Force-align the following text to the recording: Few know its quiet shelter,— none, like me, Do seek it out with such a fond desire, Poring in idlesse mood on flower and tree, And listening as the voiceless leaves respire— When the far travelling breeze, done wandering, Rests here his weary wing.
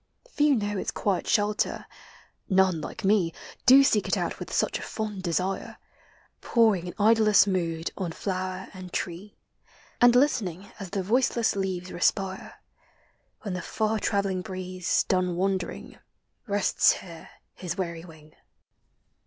Few 0.31 0.55
know 0.55 0.79
its 0.79 0.89
quiet 0.89 1.27
shelter,— 1.27 1.85
none, 2.49 2.81
like 2.81 3.03
me, 3.05 3.33
Do 3.67 3.83
seek 3.83 4.07
it 4.07 4.17
out 4.17 4.39
with 4.39 4.51
such 4.51 4.79
a 4.79 4.81
fond 4.81 5.21
desire, 5.21 5.77
Poring 6.41 6.87
in 6.87 6.93
idlesse 6.99 7.45
mood 7.45 7.91
on 7.95 8.11
flower 8.11 8.69
and 8.73 8.91
tree, 8.91 9.37
And 10.01 10.15
listening 10.15 10.71
as 10.79 10.89
the 10.89 11.03
voiceless 11.03 11.55
leaves 11.55 11.91
respire— 11.91 12.55
When 13.43 13.53
the 13.53 13.61
far 13.61 13.99
travelling 13.99 14.41
breeze, 14.41 15.03
done 15.03 15.35
wandering, 15.35 15.99
Rests 16.47 16.93
here 16.93 17.29
his 17.53 17.77
weary 17.77 18.03
wing. 18.03 18.33